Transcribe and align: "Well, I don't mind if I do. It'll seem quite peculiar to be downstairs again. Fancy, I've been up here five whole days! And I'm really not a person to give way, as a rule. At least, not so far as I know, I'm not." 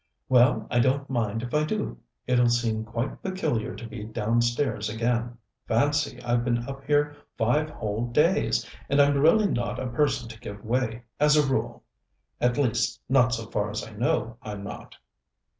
"Well, 0.29 0.65
I 0.71 0.79
don't 0.79 1.07
mind 1.11 1.43
if 1.43 1.53
I 1.53 1.63
do. 1.63 1.99
It'll 2.25 2.49
seem 2.49 2.83
quite 2.83 3.21
peculiar 3.21 3.75
to 3.75 3.85
be 3.87 4.03
downstairs 4.03 4.89
again. 4.89 5.37
Fancy, 5.67 6.19
I've 6.23 6.43
been 6.43 6.67
up 6.67 6.83
here 6.85 7.15
five 7.37 7.69
whole 7.69 8.07
days! 8.07 8.67
And 8.89 8.99
I'm 8.99 9.15
really 9.15 9.45
not 9.45 9.79
a 9.79 9.85
person 9.91 10.27
to 10.29 10.39
give 10.39 10.65
way, 10.65 11.03
as 11.19 11.35
a 11.35 11.45
rule. 11.45 11.83
At 12.39 12.57
least, 12.57 12.99
not 13.09 13.35
so 13.35 13.45
far 13.51 13.69
as 13.69 13.87
I 13.87 13.91
know, 13.91 14.37
I'm 14.41 14.63
not." 14.63 14.95